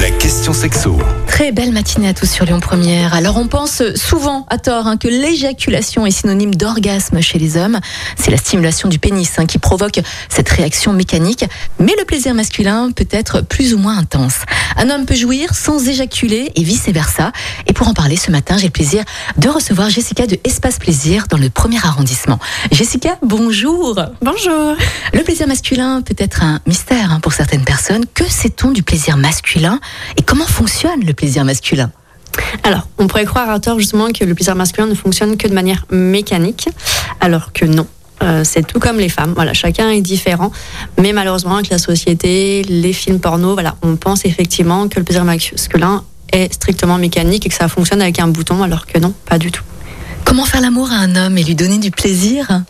[0.00, 0.98] la question sexo.
[1.26, 3.14] Très belle matinée à tous sur Lyon Première.
[3.14, 7.78] Alors on pense souvent à tort hein, que l'éjaculation est synonyme d'orgasme chez les hommes.
[8.16, 11.44] C'est la stimulation du pénis hein, qui provoque cette réaction mécanique.
[11.78, 14.40] Mais le plaisir masculin peut être plus ou moins intense.
[14.76, 17.32] Un homme peut jouir sans éjaculer et vice versa.
[17.66, 19.04] Et pour en parler ce matin, j'ai le plaisir
[19.36, 22.38] de recevoir Jessica de Espace Plaisir dans le premier arrondissement.
[22.72, 23.98] Jessica, bonjour.
[24.22, 24.76] Bonjour.
[25.12, 28.04] Le plaisir masculin peut être un mystère hein, pour certaines personnes.
[28.14, 29.80] Que sait-on du plaisir masculin
[30.16, 31.90] et comment fonctionne le plaisir masculin?
[32.62, 35.54] Alors, on pourrait croire à tort justement que le plaisir masculin ne fonctionne que de
[35.54, 36.68] manière mécanique,
[37.20, 37.86] alors que non.
[38.22, 39.32] Euh, c'est tout comme les femmes.
[39.34, 40.50] Voilà, chacun est différent,
[40.98, 45.24] mais malheureusement avec la société, les films porno, voilà, on pense effectivement que le plaisir
[45.24, 49.38] masculin est strictement mécanique et que ça fonctionne avec un bouton, alors que non, pas
[49.38, 49.62] du tout.
[50.24, 52.62] Comment faire l'amour à un homme et lui donner du plaisir?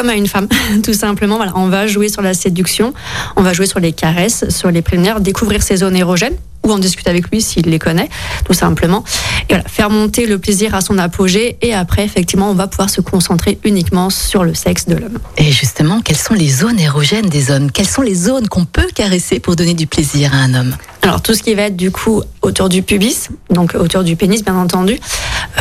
[0.00, 0.48] Comme à une femme,
[0.82, 1.36] tout simplement.
[1.36, 2.94] Voilà, on va jouer sur la séduction,
[3.36, 6.36] on va jouer sur les caresses, sur les préliminaires, découvrir ses zones érogènes
[6.70, 8.08] ou en discuter avec lui s'il les connaît,
[8.44, 9.04] tout simplement.
[9.48, 12.90] Et voilà, faire monter le plaisir à son apogée et après, effectivement, on va pouvoir
[12.90, 15.18] se concentrer uniquement sur le sexe de l'homme.
[15.36, 17.70] Et justement, quelles sont les zones érogènes des hommes?
[17.70, 20.76] Quelles sont les zones qu'on peut caresser pour donner du plaisir à un homme?
[21.02, 24.44] Alors, tout ce qui va être du coup autour du pubis, donc autour du pénis,
[24.44, 24.98] bien entendu,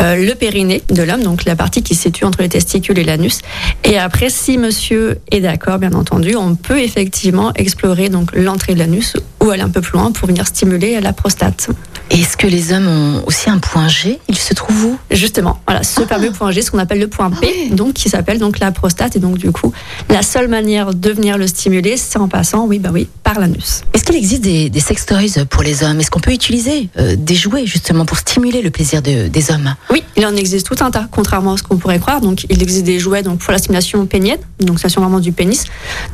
[0.01, 3.03] euh, le périnée de l'homme, donc la partie qui se situe entre les testicules et
[3.03, 3.39] l'anus.
[3.83, 8.79] Et après, si monsieur est d'accord, bien entendu, on peut effectivement explorer donc l'entrée de
[8.79, 11.69] l'anus ou aller un peu plus loin pour venir stimuler la prostate.
[12.09, 14.19] Est-ce que les hommes ont aussi un point G?
[14.27, 14.97] Il se trouve où?
[15.11, 18.39] Justement, voilà, ce fameux point G, ce qu'on appelle le point P, donc qui s'appelle
[18.39, 19.15] donc la prostate.
[19.15, 19.71] Et donc du coup,
[20.09, 23.81] la seule manière de venir le stimuler, c'est en passant, oui, bah oui, par l'anus.
[23.94, 25.99] Est-ce qu'il existe des, des sex toys pour les hommes?
[25.99, 29.75] Est-ce qu'on peut utiliser euh, des jouets justement pour stimuler le plaisir de- des hommes?
[29.91, 32.22] Oui, il en existe tout un tas, contrairement à ce qu'on pourrait croire.
[32.22, 35.66] Donc, il existe des jouets donc pour la stimulation pénienne, donc stimulation vraiment du pénis,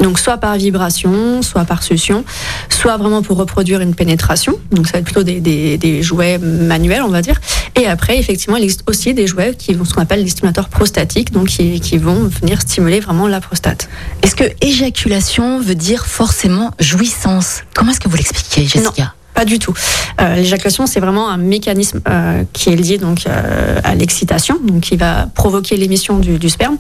[0.02, 2.26] donc soit par vibration, soit par succion,
[2.70, 4.60] soit vraiment pour reproduire une pénétration.
[4.72, 7.40] Donc, ça va être plutôt des, des- des jouets manuels, on va dire.
[7.80, 10.68] Et après, effectivement, il existe aussi des jouets qui vont ce qu'on appelle les stimulateurs
[10.68, 13.88] prostatiques, donc qui, qui vont venir stimuler vraiment la prostate.
[14.22, 16.72] Est-ce que éjaculation veut dire forcément
[17.06, 19.14] jouissance Comment est-ce que vous l'expliquez, Jessica?
[19.34, 19.74] Pas du tout.
[20.22, 24.80] Euh, L'éjaculation, c'est vraiment un mécanisme euh, qui est lié donc euh, à l'excitation, donc
[24.82, 26.78] qui va provoquer l'émission du, du sperme,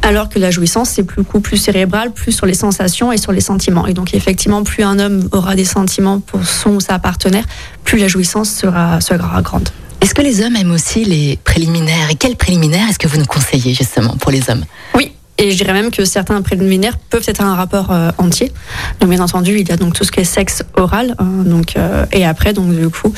[0.00, 3.30] alors que la jouissance, c'est plus coup plus cérébral, plus sur les sensations et sur
[3.32, 3.86] les sentiments.
[3.86, 7.44] Et donc effectivement, plus un homme aura des sentiments pour son ou sa partenaire,
[7.84, 9.68] plus la jouissance sera, sera grande.
[10.00, 12.08] Est-ce que les hommes aiment aussi les préliminaires?
[12.10, 14.64] Et quels préliminaires est-ce que vous nous conseillez justement pour les hommes?
[14.94, 15.12] Oui.
[15.38, 18.52] Et je dirais même que certains préliminaires peuvent être un rapport euh, entier.
[19.00, 21.14] Donc bien entendu, il y a donc tout ce qui est sexe oral.
[21.18, 23.12] hein, donc euh, et après, donc du coup,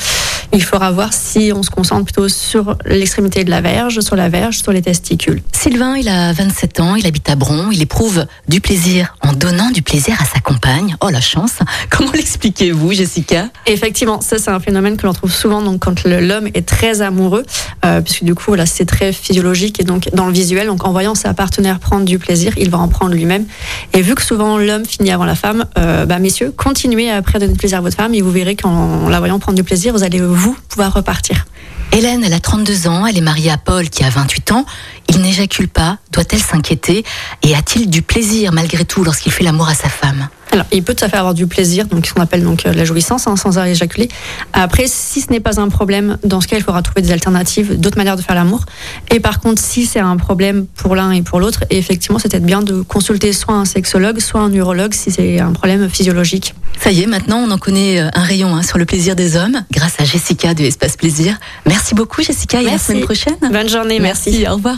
[0.53, 4.29] il faudra voir si on se concentre plutôt sur l'extrémité de la verge, sur la
[4.29, 5.41] verge, sur les testicules.
[5.51, 9.71] Sylvain, il a 27 ans, il habite à Bron, il éprouve du plaisir en donnant
[9.71, 10.95] du plaisir à sa compagne.
[11.01, 11.53] Oh la chance
[11.89, 13.47] Comment l'expliquez-vous, Jessica?
[13.65, 17.45] Effectivement, ça c'est un phénomène que l'on trouve souvent donc quand l'homme est très amoureux,
[17.85, 20.91] euh, puisque du coup là c'est très physiologique et donc dans le visuel, donc en
[20.91, 23.45] voyant sa partenaire prendre du plaisir, il va en prendre lui-même.
[23.93, 27.39] Et vu que souvent l'homme finit avant la femme, euh, bah messieurs, continuez à après
[27.39, 29.93] donner du plaisir à votre femme et vous verrez qu'en la voyant prendre du plaisir,
[29.93, 31.45] vous allez vous pouvoir repartir.
[31.93, 34.65] Hélène, elle a 32 ans, elle est mariée à Paul qui a 28 ans.
[35.09, 37.03] Il n'éjacule pas, doit-elle s'inquiéter?
[37.43, 40.29] Et a-t-il du plaisir malgré tout lorsqu'il fait l'amour à sa femme?
[40.51, 42.73] Alors, il peut tout à fait avoir du plaisir, donc ce qu'on appelle donc euh,
[42.73, 44.09] la jouissance, hein, sans éjaculer.
[44.53, 47.79] Après, si ce n'est pas un problème, dans ce cas, il faudra trouver des alternatives,
[47.79, 48.65] d'autres manières de faire l'amour.
[49.09, 52.45] Et par contre, si c'est un problème pour l'un et pour l'autre, effectivement, c'est peut-être
[52.45, 56.53] bien de consulter soit un sexologue, soit un urologue si c'est un problème physiologique.
[56.79, 59.35] Ça y est, maintenant on en connaît euh, un rayon hein, sur le plaisir des
[59.35, 61.37] hommes grâce à Jessica de Espace Plaisir.
[61.67, 62.85] Merci beaucoup Jessica et à la Merci.
[62.87, 63.35] semaine prochaine.
[63.51, 64.45] Bonne journée, merci.
[64.49, 64.77] au revoir.